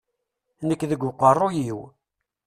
Nekk 0.67 0.81
deg 0.89 1.01
uqerruy-iw. 1.09 1.79